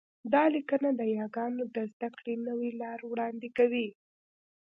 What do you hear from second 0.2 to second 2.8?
دا لیکنه د یاګانو د زده کړې نوې